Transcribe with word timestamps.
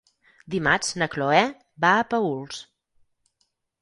Dimarts 0.53 0.95
na 1.01 1.07
Cloè 1.15 1.43
va 1.85 1.91
a 1.99 2.07
Paüls. 2.15 2.63